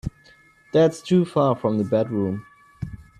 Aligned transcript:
That's 0.73 0.99
too 0.99 1.25
far 1.25 1.55
from 1.55 1.77
the 1.77 1.83
bedroom. 1.83 2.43